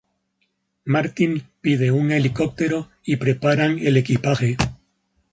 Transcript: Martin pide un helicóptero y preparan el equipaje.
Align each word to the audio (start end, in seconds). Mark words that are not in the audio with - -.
Martin 0.85 1.43
pide 1.61 1.91
un 1.91 2.11
helicóptero 2.11 2.89
y 3.05 3.17
preparan 3.17 3.77
el 3.77 3.97
equipaje. 3.97 4.57